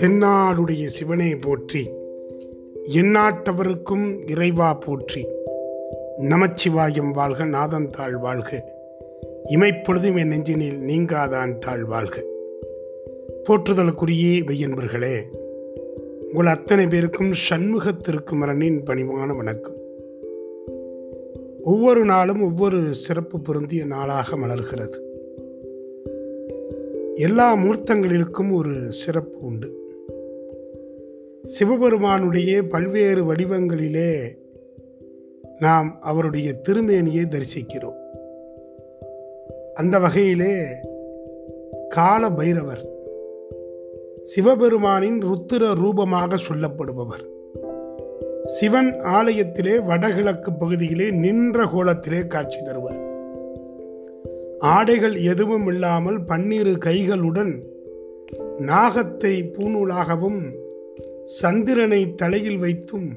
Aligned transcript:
தென்னாடுடைய 0.00 0.86
சிவனை 0.86 1.36
போற்றி 1.36 1.90
எந்நாட்டவருக்கும் 2.94 4.30
இறைவா 4.30 4.74
போற்றி. 4.74 5.26
நமச்சிவாயம் 6.18 7.10
வாழ்க 7.10 7.44
நாதன் 7.44 7.90
தாழ் 7.90 8.16
வாழ்க. 8.16 8.72
இமைப்பொழுதும் 9.46 10.18
என் 10.18 10.28
நெஞ்சினில் 10.28 10.80
நீங்காதான் 10.80 11.58
தாழ் 11.58 11.84
வாழ்க. 11.84 12.24
போற்றுதலுக்குரிய 13.48 14.44
மெய்யன்பர்களே 14.44 15.20
உங்கள் 16.32 16.46
அத்தனை 16.46 16.86
பேருக்கும் 16.86 17.32
சண்முகத்திற்கு 17.50 18.32
மரணின் 18.32 18.82
பணிவான 18.82 19.36
வணக்கம். 19.36 19.71
ஒவ்வொரு 21.62 22.04
நாளும் 22.04 22.42
ஒவ்வொரு 22.42 22.94
சிறப்பு 22.94 23.40
பொருந்திய 23.40 23.84
நாளாக 23.84 24.36
மலர்கிறது. 24.36 24.98
எல்லா 27.14 27.56
மூர்த்தங்களிலுக்கும் 27.56 28.54
ஒரு 28.54 28.92
சிறப்பு 28.92 29.38
உண்டு. 29.40 29.80
சிவபெருமானுடைய 31.44 32.62
பல்வேறு 32.62 33.34
வடிவங்களிலே 33.34 34.38
நாம் 35.58 35.98
அவருடைய 36.00 36.60
திருமேனியை 36.68 37.24
தரிசிக்கிறோம். 37.26 38.00
அந்த 39.74 39.98
வகையிலே 39.98 40.64
கால 41.88 42.30
பைரவர் 42.30 42.90
சிவபெருமானின் 44.36 45.22
ருத்திர 45.22 45.74
ரூபமாக 45.74 46.36
சொல்லப்படுபவர். 46.36 47.31
சிவன் 48.44 49.00
ஆலயத்திலே 49.00 49.84
வடகிழக்கு 49.84 50.52
பகுதியிலே 50.52 51.10
நின்ற 51.10 51.64
கோலத்திலே 51.64 52.26
காட்சி 52.26 52.58
தருவார். 52.60 53.00
ஆடைகள் 54.58 55.14
எதுவும் 55.14 55.66
இல்லாமல் 55.66 56.24
பன்னிரு 56.24 56.70
கைகளுடன் 56.70 57.58
நாகத்தை 58.58 59.52
பூநூலாகவும் 59.52 60.40
சந்திரனை 61.24 62.14
தலையில் 62.14 62.58
வைத்தும் 62.58 63.08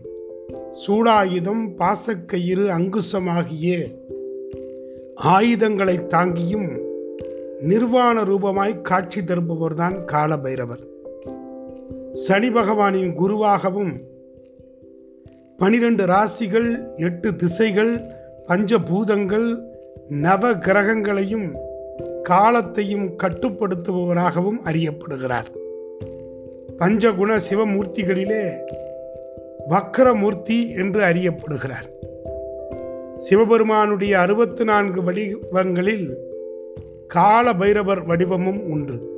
சூடாயுதம் 0.87 1.75
பாசக்கயிறு 1.77 2.69
அங்குசமாகிய 2.69 3.85
ஆயுதங்களை 5.15 5.97
தாங்கியும் 5.97 6.83
நிர்வாண 7.61 8.23
ரூபமாய் 8.23 8.81
காட்சி 8.81 9.21
தருபவர்தான் 9.21 10.05
காலபைரவர். 10.05 10.83
சனி 12.13 12.49
பகவானின் 12.49 13.13
குருவாகவும் 13.13 14.13
பனிரெண்டு 15.57 16.05
ராசிகள் 16.05 16.95
எட்டு 16.95 17.35
திசைகள் 17.35 17.99
பஞ்சபூதங்கள் 18.47 19.63
நவ 20.07 20.53
கிரகங்களையும் 20.53 21.55
காலத்தையும் 22.23 23.17
கட்டுப்படுத்துபவராகவும் 23.23 24.57
அறியப்படுகிறார். 24.63 25.45
பஞ்சகுண 26.77 27.39
சிவமூர்த்திகளிலே 27.49 28.57
வக்கரமூர்த்தி 29.69 30.75
என்று 30.77 31.01
அறியப்படுகிறார். 31.01 31.87
சிவபெருமானுடைய 33.17 34.19
அறுபத்தி 34.19 34.63
நான்கு 34.63 35.03
வடிவங்களில் 35.03 36.17
கால 37.07 37.53
பைரவர் 37.53 38.05
வடிவமும் 38.05 38.63
உண்டு. 38.69 39.13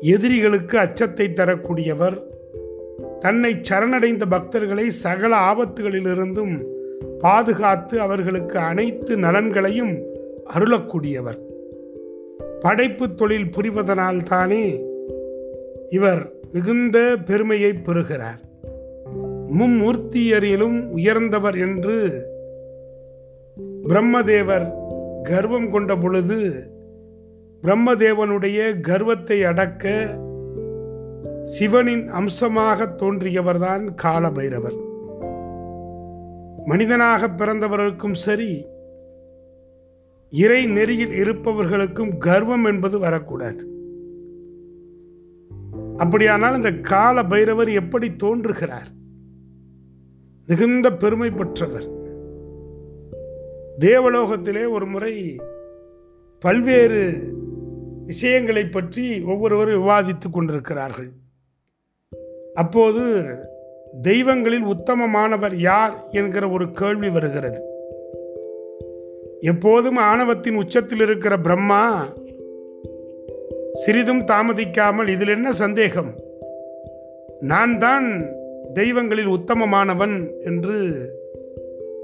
எதிரிகளுக்கு 0.00 0.78
அச்சத்தை 0.78 1.28
தரக்கூடியவர் 1.28 2.34
தன்னை 3.26 3.58
சரணடைந்த 3.60 4.24
பக்தர்களை 4.30 4.86
சகல 4.86 5.36
ஆபத்துகளிலிருந்தும் 5.36 6.64
பாதுகாத்து 7.20 8.00
அவர்களுக்கு 8.00 8.58
அனைத்து 8.58 9.16
நலன்களையும் 9.16 10.02
அருளக்கூடியவர். 10.54 11.38
படைப்பு 12.60 13.14
தொழில் 13.14 13.50
புரிவதனால் 13.50 14.22
தானே 14.22 14.84
இவர் 15.88 16.32
மிகுந்த 16.52 17.16
பெருமையை 17.26 17.72
பெறுகிறார். 17.72 18.40
மும்மூர்த்தியரிலும் 19.58 20.90
உயர்ந்தவர் 20.90 21.58
என்று 21.58 21.98
பிரம்மதேவர் 23.88 24.72
கர்வம் 25.22 25.70
கொண்ட 25.70 25.96
பொழுது 25.96 26.70
பிரம்மதேவனுடைய 27.62 28.80
கர்வத்தை 28.80 29.44
அடக்க 29.44 30.06
சிவனின் 31.46 32.08
அம்சமாக 32.08 32.84
தோன்றியவர்தான் 32.84 33.94
காலபைரவர். 34.02 34.76
மனிதனாக 36.64 37.28
பிறந்தவர்களுக்கும் 37.28 38.12
சரி 38.12 38.66
இறை 40.30 40.66
நெறியில் 40.66 41.12
இருப்பவர்களுக்கும் 41.12 42.18
கர்வம் 42.18 42.64
என்பது 42.64 42.98
வரக்கூடாது. 42.98 43.68
அப்படியானால் 45.96 46.56
இந்த 46.56 46.72
கால 46.72 47.22
பைரவர் 47.22 47.70
எப்படி 47.70 48.16
தோன்றுகிறார்? 48.16 48.88
மிகுந்த 50.46 50.92
பெருமை 50.92 51.30
பெற்றவர். 51.30 51.88
தேவலோகத்திலே 53.80 54.70
ஒரு 54.70 54.86
முறை 54.86 55.36
பல்வேறு 56.40 57.12
விஷயங்களை 58.04 58.64
பற்றி 58.64 59.22
ஒவ்வொருவரும் 59.22 59.82
விவாதித்துக் 59.82 60.32
கொண்டிருக்கிறார்கள். 60.32 61.12
அப்போது 62.56 63.02
தெய்வங்களில் 64.02 64.64
உத்தமமானவர் 64.64 65.54
யார் 65.54 66.04
என்கிற 66.10 66.48
ஒரு 66.48 66.72
கேள்வி 66.72 67.08
வருகிறது. 67.08 67.64
எப்போதும் 69.40 69.96
ஆணவத்தின் 69.96 70.56
உச்சத்தில் 70.56 71.00
இருக்கிற 71.00 71.38
பிரம்மா 71.38 72.06
சிறிதும் 73.72 74.22
தாமதிக்காமல் 74.22 75.08
இதில் 75.08 75.28
என்ன 75.28 75.52
சந்தேகம்? 75.52 76.14
நான் 77.40 77.78
தான் 77.78 78.24
தெய்வங்களில் 78.72 79.28
உத்தமமானவன் 79.28 80.14
என்று 80.44 80.74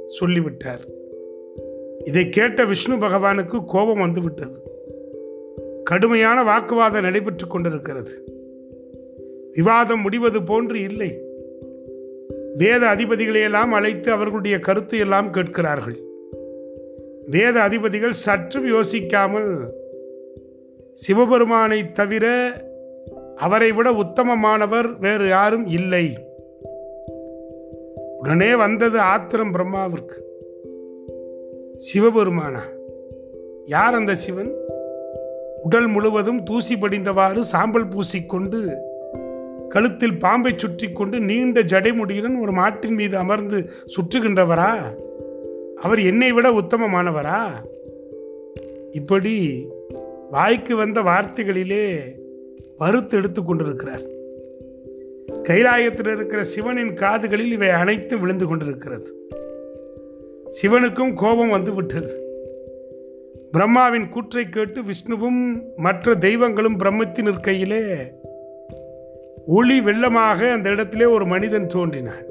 சொல்லிவிட்டார். 0.06 0.84
இதை 2.04 2.28
கேட்ட 2.28 2.64
விஷ்ணு 2.64 2.96
பகவானுக்கு 2.96 3.64
கோபம் 3.64 4.00
வந்துவிட்டது. 4.00 4.56
கடுமையான 5.84 6.42
வாக்குவாதம் 6.42 7.02
நடைபெற்று 7.02 7.46
கொண்டிருக்கிறது. 7.46 8.31
விவாதம் 9.52 10.00
முடிவது 10.00 10.42
போன்று 10.42 10.80
இல்லை. 10.82 11.20
வேத 12.54 12.86
அதிபதிகளையெல்லாம் 12.86 13.70
அழைத்து 13.72 14.12
அவர்களுடைய 14.12 14.58
கருத்து 14.58 14.98
எல்லாம் 14.98 15.30
கேட்கிறார்கள். 15.30 15.96
வேத 17.26 17.60
அதிபதிகள் 17.60 18.20
சற்றும் 18.24 18.66
யோசிக்காமல் 18.66 19.50
சிவபெருமானை 20.94 21.92
தவிர 21.92 22.26
அவரை 23.36 23.72
விட 23.72 23.90
உத்தமமானவர் 23.90 24.98
வேறு 25.00 25.28
யாரும் 25.28 25.66
இல்லை. 25.66 26.16
உடனே 28.18 28.54
வந்தது 28.54 28.98
ஆத்திரம் 28.98 29.54
பிரம்மாவிற்கு. 29.54 30.18
சிவபெருமானா 31.76 32.62
யார் 33.64 33.94
அந்த 33.94 34.14
சிவன்? 34.14 34.52
உடல் 35.62 35.86
முழுவதும் 35.86 36.42
தூசி 36.42 36.74
படிந்தவாறு 36.74 37.38
சாம்பல் 37.38 37.88
பூசிக்கொண்டு 37.88 38.60
கழுத்தில் 39.72 40.18
பாம்பை 40.18 40.52
சுற்றி 40.56 40.92
கொண்டு 40.92 41.20
நீண்ட 41.20 41.60
ஜடைமுடியுடன் 41.60 42.40
ஒரு 42.40 42.52
மாட்டின் 42.52 42.94
மீது 42.94 43.16
அமர்ந்து 43.16 43.70
சுற்றுகின்றவரா? 43.86 44.70
அவர் 45.76 46.00
என்னை 46.00 46.32
விட 46.32 46.50
உத்தமமானவரா? 46.50 47.40
இப்படி 48.90 49.68
வாய்க்கு 50.30 50.76
வந்த 50.76 51.00
வார்த்தைகளிலே 51.00 51.98
வறுத்து 52.76 53.16
எடுத்து 53.16 53.44
கொண்டிருக்கிறார். 53.44 54.02
கைலாயத்தில் 55.42 56.14
இருக்கிற 56.14 56.44
சிவனின் 56.44 56.94
காதுகளில் 56.94 57.52
இவை 57.52 57.68
அனைத்தும் 57.68 58.20
விழுந்து 58.20 58.46
கொண்டிருக்கிறது. 58.46 59.28
சிவனுக்கும் 60.62 61.14
கோபம் 61.14 61.48
வந்து 61.48 61.74
விட்டது. 61.74 62.12
பிரம்மாவின் 63.50 64.08
கூற்றை 64.08 64.48
கேட்டு 64.48 64.82
விஷ்ணுவும் 64.82 65.62
மற்ற 65.76 66.14
தெய்வங்களும் 66.14 66.78
பிரம்மத்தின் 66.78 67.28
இருக்கையிலே 67.28 68.10
ஒளி 69.46 69.80
வெள்ளமாக 69.80 70.50
அந்த 70.52 70.68
இடத்திலே 70.68 71.04
ஒரு 71.04 71.26
மனிதன் 71.26 71.66
தோன்றினான். 71.66 72.24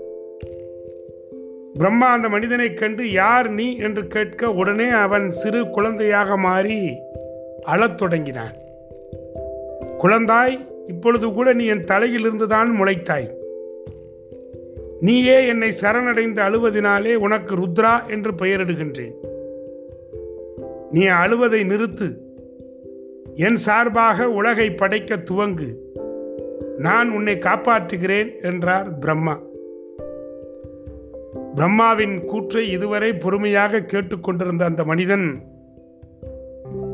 பிரம்மா 1.73 2.11
அந்த 2.11 2.29
மனிதனை 2.29 2.73
கண்டு 2.73 3.11
யார் 3.11 3.49
நீ? 3.49 3.77
என்று 3.77 4.07
கேட்க 4.07 4.51
உடனே 4.51 4.89
அவன் 4.89 5.31
சிறு 5.31 5.69
குழந்தையாக 5.69 6.37
மாறி 6.37 7.01
அழத் 7.61 7.97
தொடங்கினான். 7.97 8.51
குழந்தாய் 9.97 10.59
இப்பொழுது 10.85 11.31
கூட 11.31 11.53
நீ 11.53 11.65
என் 11.65 11.83
தலையிலிருந்துதான் 11.83 12.67
முளைத்தாய். 12.79 13.29
நீயே 14.99 15.47
என்னை 15.47 15.73
சரணடைந்து 15.81 16.41
அழுவதினாலே 16.41 17.15
உனக்கு 17.15 17.55
ருத்ரா 17.55 18.09
என்று 18.09 18.31
பெயரிடுகின்றேன். 18.41 19.13
நீ 20.91 21.05
அழுவதை 21.05 21.63
நிறுத்து. 21.63 22.17
என் 23.33 23.55
சார்பாக 23.55 24.29
உலகை 24.29 24.71
படைக்க 24.71 25.15
துவங்கு. 25.15 25.80
நான் 26.77 27.09
உன்னை 27.09 27.35
காப்பாற்றுகிறேன் 27.35 28.41
என்றார் 28.41 28.99
பிரம்மா. 28.99 29.39
பிரம்மாவின் 31.55 32.25
கூற்றை 32.25 32.71
இதுவரை 32.71 33.13
பொறுமையாக 33.13 33.81
கேட்டுக்கொண்டிருந்த 33.81 34.65
அந்த 34.65 34.83
மனிதன் 34.83 35.41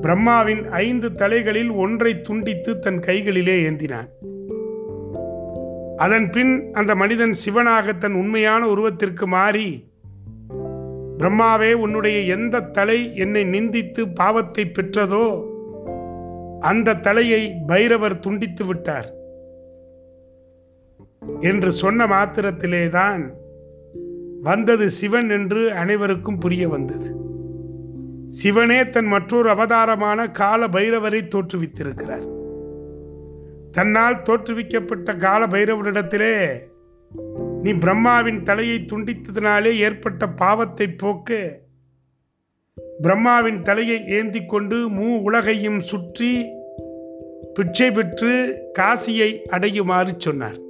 பிரம்மாவின் 0.02 0.68
ஐந்து 0.68 1.16
தலைகளில் 1.16 1.72
ஒன்றை 1.72 2.22
துண்டித்து 2.22 2.80
தன் 2.80 3.00
கைகளிலே 3.00 3.62
ஏந்தினான். 3.62 4.08
அதன் 5.98 6.30
பின் 6.30 6.74
அந்த 6.74 6.96
மனிதன் 6.96 7.34
சிவனாக 7.34 7.94
தன் 7.94 8.14
உண்மையான 8.14 8.68
உருவத்திற்கு 8.68 9.26
மாறி 9.26 9.86
பிரம்மாவே 11.18 11.74
உன்னுடைய 11.74 12.36
எந்த 12.36 12.60
தலை 12.60 13.16
என்னை 13.16 13.44
நிந்தித்து 13.44 14.16
பாவத்தை 14.16 14.66
பெற்றதோ 14.66 15.56
அந்த 16.60 16.94
தலையை 16.94 17.56
பைரவர் 17.68 18.20
துண்டித்து 18.20 18.66
விட்டார். 18.66 19.16
என்று 21.40 21.72
சொன்ன 21.72 22.08
மாத்திரத்திலேதான் 22.08 23.24
வந்தது 24.42 24.90
சிவன் 24.90 25.30
என்று 25.30 25.74
அனைவருக்கும் 25.74 26.38
புரிய 26.38 26.70
வந்தது. 26.70 27.16
சிவனே 28.28 28.90
தன் 28.90 29.06
மற்றொரு 29.06 29.50
அவதாரமான 29.50 30.32
கால 30.32 30.68
பைரவரை 30.68 31.22
தோற்றுவித்திருக்கிறார். 31.28 32.36
தன்னால் 33.72 34.22
தோற்றுவிக்கப்பட்ட 34.22 35.18
கால 35.18 35.48
பைரவனிடத்திலே 35.48 36.58
நீ 37.62 37.72
பிரம்மாவின் 37.74 38.44
தலையை 38.44 38.86
துண்டித்ததினாலே 38.86 39.72
ஏற்பட்ட 39.78 40.30
பாவத்தை 40.30 40.88
போக்க 40.88 41.60
பிரம்மாவின் 43.02 43.62
தலையை 43.62 44.08
ஏந்தி 44.08 44.46
கொண்டு 44.46 44.90
மூ 44.90 45.22
உலகையும் 45.22 45.80
சுற்றி 45.80 46.46
பிச்சை 47.54 47.92
பெற்று 47.92 48.32
காசியை 48.80 49.30
அடையுமாறு 49.50 50.14
சொன்னார். 50.18 50.66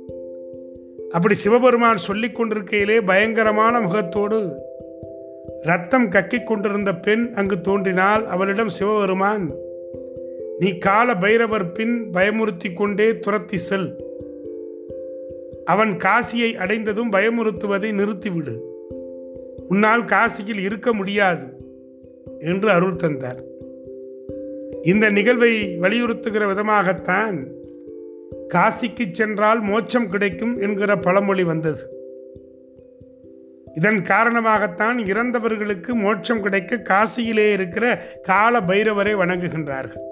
அப்படி 1.10 1.34
சிவபெருமான் 1.34 1.98
சொல்லிக் 1.98 2.42
கொண்டிருக்கையிலே 2.42 3.02
பயங்கரமான 3.02 3.80
முகத்தோடு 3.80 4.66
ரத்தம் 5.62 6.10
கக்கிக் 6.10 6.44
கொண்டிருந்த 6.44 6.96
பெண் 6.96 7.32
அங்கு 7.36 7.62
தோன்றினால் 7.62 8.26
அவளிடம் 8.26 8.70
சிவபெருமான் 8.70 9.52
நீ 10.58 10.78
கால 10.78 11.16
பைரவர் 11.16 11.72
பின் 11.72 12.10
பயமுறுத்தி 12.14 12.74
கொண்டே 12.74 13.20
துரத்தி 13.20 13.58
செல். 13.58 14.04
அவன் 15.66 15.90
காசியை 15.90 16.54
அடைந்ததும் 16.56 17.12
பயமுறுத்துவதை 17.12 17.92
நிறுத்திவிடு. 17.92 18.60
உன்னால் 19.68 20.04
காசியில் 20.04 20.62
இருக்க 20.62 20.94
முடியாது 20.94 21.46
என்று 22.40 22.70
அருள் 22.70 22.96
தந்தார். 22.96 23.44
இந்த 24.84 25.10
நிகழ்வை 25.10 25.80
வலியுறுத்துகிற 25.80 26.46
விதமாகத்தான் 26.46 27.48
காசிக்கு 28.54 29.12
சென்றால் 29.12 29.62
மோட்சம் 29.62 30.10
கிடைக்கும் 30.10 30.60
என்கிற 30.60 30.98
பழமொழி 30.98 31.44
வந்தது. 31.44 31.96
இதன் 33.74 34.02
காரணமாகத்தான் 34.02 34.98
இறந்தவர்களுக்கு 34.98 35.94
மோட்சம் 35.94 36.42
கிடைக்க 36.42 36.76
காசியிலே 36.76 37.52
இருக்கிற 37.52 38.02
கால 38.24 38.60
பைரவரை 38.60 39.16
வணங்குகின்றார்கள். 39.16 40.06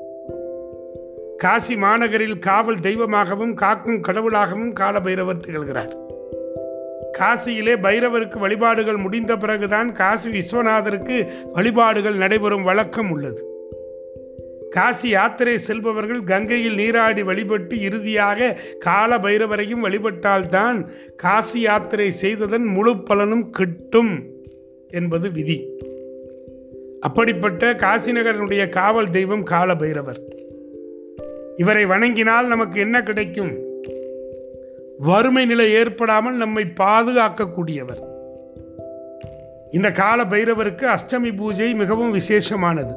காசி 1.37 1.75
மாநகரில் 1.75 2.39
காவல் 2.39 2.79
தெய்வமாகவும் 2.79 3.53
காக்கும் 3.53 4.01
கடவுளாகவும் 4.01 4.73
கால 4.73 4.99
பைரவர் 4.99 5.37
திகழ்கிறார். 5.37 6.03
காசியிலே 7.19 7.75
பைரவருக்கு 7.75 8.39
வழிபாடுகள் 8.39 8.95
முடிந்த 8.95 9.37
பிறகுதான் 9.37 9.91
காசி 9.91 10.29
விஸ்வநாதருக்கு 10.29 11.27
வழிபாடுகள் 11.51 12.15
நடைபெறும் 12.15 12.63
வழக்கம் 12.63 13.09
உள்ளது. 13.09 13.53
காசி 14.75 15.09
யாத்திரை 15.09 15.57
செல்பவர்கள் 15.57 16.23
கங்கையில் 16.23 16.75
நீராடி 16.75 17.23
வழிபட்டு 17.23 17.75
இறுதியாக 17.81 18.57
கால 18.79 19.17
பைரவரையும் 19.17 19.83
வழிபட்டால்தான் 19.85 20.79
காசி 21.15 21.59
யாத்திரை 21.59 22.11
செய்ததன் 22.11 22.65
முழு 22.75 22.93
பலனும் 23.03 23.49
கிட்டும் 23.49 24.13
என்பது 24.89 25.31
விதி. 25.31 25.57
அப்படிப்பட்ட 27.01 27.73
காசிநகரனுடைய 27.73 28.69
காவல் 28.69 29.09
தெய்வம் 29.09 29.43
கால 29.43 29.75
பைரவர் 29.75 30.19
இவரை 31.55 31.83
வணங்கினால் 31.85 32.51
நமக்கு 32.53 32.79
என்ன 32.79 33.03
கிடைக்கும்? 33.03 33.53
வறுமை 34.97 35.45
நிலை 35.45 35.67
ஏற்படாமல் 35.71 36.35
நம்மை 36.35 36.63
பாதுகாக்கக்கூடியவர். 36.79 38.01
இந்த 39.71 39.91
கால 39.91 40.23
பைரவருக்கு 40.23 40.85
அஷ்டமி 40.95 41.31
பூஜை 41.35 41.73
மிகவும் 41.73 42.13
விசேஷமானது. 42.13 42.95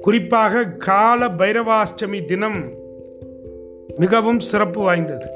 குறிப்பாக 0.00 0.64
கால 0.64 1.28
பைரவாஷ்டமி 1.28 2.24
தினம் 2.24 2.72
மிகவும் 3.96 4.40
சிறப்பு 4.40 4.80
வாய்ந்தது. 4.80 5.26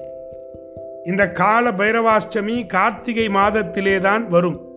இந்த 1.05 1.29
கால 1.29 1.71
பைரவாஷ்டமி 1.71 2.67
கார்த்திகை 2.67 3.29
மாதத்திலே 3.29 3.99
தான் 3.99 4.29
வரும். 4.29 4.73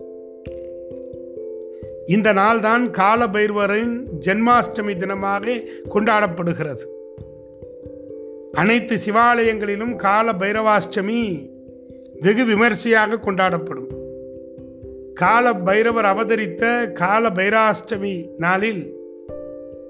இந்த 2.05 2.33
நாள்தான் 2.33 2.89
கால 2.89 3.27
பைரவரின் 3.27 3.99
ஜென்மாஷ்டமி 4.25 4.95
தினமாக 4.95 5.65
கொண்டாடப்படுகிறது. 5.93 6.85
அனைத்து 8.51 8.97
சிவாலயங்களிலும் 9.05 9.95
கால 9.95 10.31
பைரவாஷ்டமி 10.31 11.49
வெகு 12.21 12.45
விமர்சையாக 12.45 13.15
கொண்டாடப்படும். 13.15 13.95
கால 15.13 15.53
பைரவர் 15.53 16.05
அவதரித்த 16.05 16.91
கால 16.91 17.29
பைராஷ்டமி 17.29 18.27
நாளில் 18.37 18.96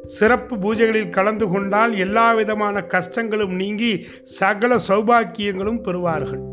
சிறப்பு 0.07 0.57
பூஜைகளில் 0.57 1.09
கலந்து 1.09 1.48
கொண்டால் 1.48 1.98
எல்லா 1.98 2.33
விதமான 2.33 2.86
கஷ்டங்களும் 2.88 3.56
நீங்கி 3.56 4.06
சகல 4.21 4.75
சௌபாக்கியங்களும் 4.88 5.83
பெறுவார்கள். 5.83 6.44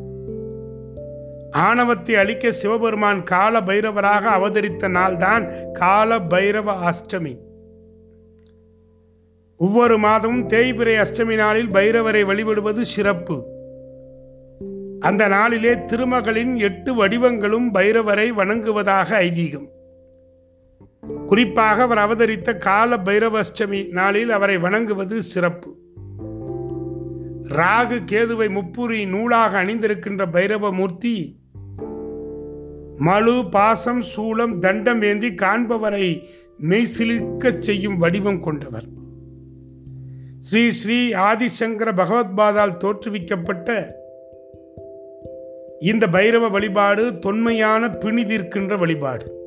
ஆணவத்தை 1.51 2.15
அழிக்க 2.15 2.53
சிவபெருமான் 2.53 3.23
கால 3.23 3.61
பைரவராக 3.61 4.29
அவதரித்த 4.31 4.89
நாள்தான் 4.89 5.73
கால 5.73 6.19
பைரவ 6.19 6.91
அஷ்டமி. 6.91 7.37
ஒவ்வொரு 9.59 9.99
மாதமும் 9.99 10.49
தேய்பிரை 10.49 11.05
அஷ்டமி 11.05 11.35
நாளில் 11.37 11.69
பைரவரை 11.69 12.25
வழிபடுவது 12.25 12.81
சிறப்பு. 12.81 13.45
அந்த 15.00 15.29
நாளிலே 15.29 15.75
திருமகளின் 15.75 16.57
எட்டு 16.57 16.95
வடிவங்களும் 16.95 17.69
பைரவரை 17.75 18.33
வணங்குவதாக 18.33 19.17
ஐதீகம். 19.19 19.73
குறிப்பாக 21.27 21.83
அவர் 21.83 21.99
அவதரித்த 21.99 22.56
கால 22.56 22.97
பைரவஷ்டமி 22.97 23.89
நாளில் 23.89 24.31
அவரை 24.31 24.59
வணங்குவது 24.59 25.23
சிறப்பு. 25.23 25.77
ராகு 27.49 27.99
கேதுவை 28.12 28.49
முப்புரி 28.49 29.09
நூலாக 29.09 29.65
அணிந்திருக்கின்ற 29.65 30.27
பைரவ 30.33 30.73
மூர்த்தி 30.73 31.43
மழு 32.99 33.45
பாசம் 33.51 34.03
சூளம் 34.17 34.59
தண்டம் 34.59 35.03
ஏந்தி 35.03 35.29
காண்பவரை 35.29 36.23
மெய்சிலிர்க்கச் 36.61 37.59
செய்யும் 37.59 37.97
வடிவம் 37.97 38.41
கொண்டவர். 38.41 38.85
ஸ்ரீ 40.38 40.71
ஸ்ரீ 40.71 41.12
ஆதிசங்கர 41.12 41.93
பகவத்பாதால் 41.93 42.76
தோற்றுவிக்கப்பட்ட 42.76 43.97
இந்த 45.81 46.07
பைரவ 46.07 46.50
வழிபாடு 46.50 47.19
தொன்மையான 47.19 47.87
பிணிதிர்க்கின்ற 47.87 48.78
வழிபாடு. 48.78 49.44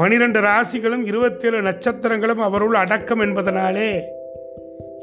பனிரெண்டு 0.00 0.40
ராசிகளும் 0.40 1.06
இருபத்தேழு 1.06 1.60
நட்சத்திரங்களும் 1.60 2.42
அவருள் 2.42 2.74
அடக்கம் 2.74 3.20
என்பதனாலே 3.20 4.00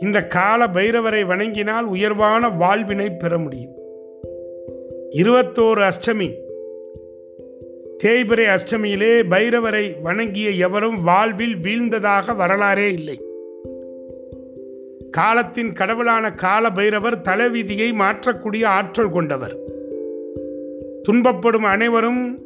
இந்த 0.01 0.27
கால 0.27 0.65
பைரவரை 0.65 1.25
வணங்கினால் 1.25 1.85
உயர்வான 1.85 2.49
வாழ்வினை 2.49 3.09
பெற 3.09 3.37
முடியும். 3.37 3.71
இருபத்தோரு 5.11 5.89
அஷ்டமி. 5.89 6.33
தேய்பிரை 8.03 8.45
அஷ்டமியிலே 8.45 9.23
பைரவரை 9.29 10.01
வணங்கிய 10.01 10.49
எவரும் 10.49 11.03
வாழ்வில் 11.03 11.55
வீழ்ந்ததாக 11.55 12.35
வரலாறே 12.35 12.91
இல்லை. 12.91 13.21
காலத்தின் 15.11 15.73
கடவுளான 15.73 16.33
கால 16.33 16.71
பைரவர் 16.71 17.21
தலைவிதியை 17.21 17.91
மாற்றக்கூடிய 17.91 18.65
ஆற்றல் 18.65 19.11
கொண்டவர். 19.11 19.57
துன்பப்படும் 21.09 21.65
அனைவரும் 21.65 22.41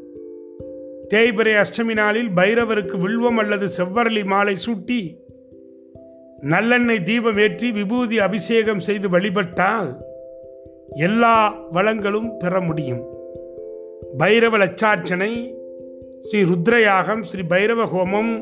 தேய்பிரை 1.14 1.56
அஷ்டமி 1.56 1.94
நாளில் 1.94 2.30
பைரவருக்கு 2.36 2.98
வில்வம் 2.98 3.38
அல்லது 3.38 3.70
செவ்வரளி 3.78 4.26
மாலை 4.26 4.56
சூட்டி 4.56 5.20
நல்லெண்ணெய் 6.42 7.04
தீபம் 7.04 7.38
ஏற்றி 7.38 7.72
விபூதி 7.72 8.20
அபிஷேகம் 8.20 8.80
செய்து 8.80 9.10
வழிபட்டால் 9.10 10.06
எல்லா 10.90 11.56
வளங்களும் 11.72 12.38
பெற 12.38 12.62
முடியும். 12.62 13.04
பைரவ 14.20 14.58
லட்சார்ச்சனை 14.58 15.54
ஸ்ரீ 16.20 16.44
ருத்ரயாகம் 16.44 17.22
ஸ்ரீ 17.22 17.42
பைரவ 17.42 17.86
ஹோமம் 17.86 18.34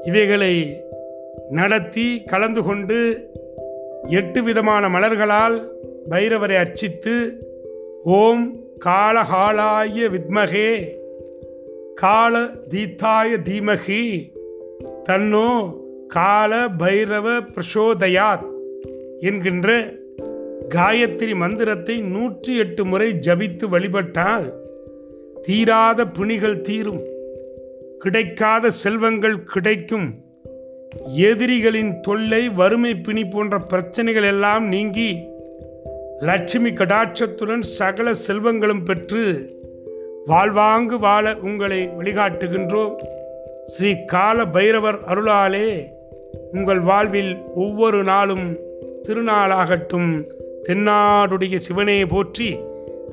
இவைகளை 0.00 0.82
நடத்தி 1.50 2.22
கலந்து 2.22 2.62
கொண்டு 2.62 3.30
எட்டு 4.02 4.42
விதமான 4.42 4.88
மலர்களால் 4.88 5.68
பைரவரை 6.10 6.56
அர்ச்சித்து 6.56 7.46
ஓம் 8.04 8.56
காலகாலாய 8.84 10.10
வித்மகே 10.10 11.02
கால 11.94 12.42
தீத்தாய 12.42 13.36
தீமகி 13.36 14.32
தன்னோ 15.08 15.48
கால 16.08 16.68
பைரவ 16.68 17.52
பிரசோதயாத் 17.54 18.44
என்கின்ற 19.18 19.92
காயத்ரி 20.68 21.34
மந்திரத்தை 21.34 22.00
நூற்றி 22.00 22.56
எட்டு 22.56 22.84
முறை 22.84 23.12
ஜபித்து 23.12 23.68
வழிபட்டால் 23.68 24.52
தீராத 25.42 26.06
பிணிகள் 26.06 26.60
தீரும். 26.60 27.02
கிடைக்காத 27.98 28.70
செல்வங்கள் 28.70 29.44
கிடைக்கும். 29.44 30.14
எதிரிகளின் 31.16 32.00
தொல்லை 32.00 32.48
வறுமை 32.48 32.94
பிணி 32.94 33.24
போன்ற 33.24 33.58
பிரச்சனைகள் 33.58 34.22
எல்லாம் 34.22 34.68
நீங்கி 34.68 35.28
லட்சுமி 36.20 36.70
கடாட்சத்துடன் 36.70 37.60
சகல 37.60 38.12
செல்வங்களும் 38.26 38.84
பெற்று 38.84 39.22
வாழ்வாங்கு 40.26 40.98
வாழ 40.98 41.36
உங்களை 41.36 41.88
வழிகாட்டுகின்றோம். 41.88 42.94
ஸ்ரீ 43.64 44.04
கால 44.04 44.44
பைரவர் 44.44 44.98
அருளாலே 45.08 45.66
உங்கள் 46.52 46.80
வாழ்வில் 46.80 47.42
ஒவ்வொரு 47.54 48.04
நாளும் 48.04 48.56
திருநாளாகட்டும். 49.02 50.26
தென்னாடுடைய 50.68 51.56
சிவனே 51.56 52.06
போற்றி 52.06 52.58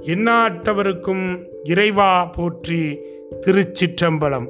எண்ணாட்டவருக்கும் 0.06 1.25
இறைவா 1.63 2.25
போற்றி 2.25 3.00
திருச்சிற்றம்பலம். 3.46 4.48